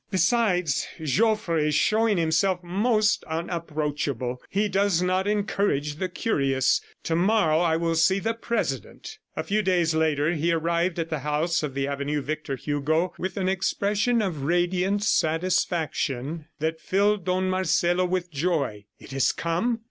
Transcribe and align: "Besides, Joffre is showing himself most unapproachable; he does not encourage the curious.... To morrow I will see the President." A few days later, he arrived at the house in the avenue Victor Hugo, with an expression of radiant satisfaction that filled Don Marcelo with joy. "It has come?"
"Besides, 0.09 0.87
Joffre 0.99 1.59
is 1.59 1.75
showing 1.75 2.17
himself 2.17 2.63
most 2.63 3.23
unapproachable; 3.25 4.41
he 4.49 4.67
does 4.67 4.99
not 5.03 5.27
encourage 5.27 5.97
the 5.97 6.09
curious.... 6.09 6.81
To 7.03 7.15
morrow 7.15 7.59
I 7.59 7.77
will 7.77 7.93
see 7.93 8.17
the 8.17 8.33
President." 8.33 9.19
A 9.37 9.43
few 9.43 9.61
days 9.61 9.93
later, 9.93 10.31
he 10.33 10.51
arrived 10.51 10.97
at 10.97 11.11
the 11.11 11.19
house 11.19 11.61
in 11.61 11.75
the 11.75 11.87
avenue 11.87 12.23
Victor 12.23 12.55
Hugo, 12.55 13.13
with 13.19 13.37
an 13.37 13.47
expression 13.47 14.23
of 14.23 14.41
radiant 14.41 15.03
satisfaction 15.03 16.47
that 16.57 16.81
filled 16.81 17.23
Don 17.25 17.47
Marcelo 17.51 18.03
with 18.03 18.31
joy. 18.31 18.85
"It 18.97 19.11
has 19.11 19.31
come?" 19.31 19.79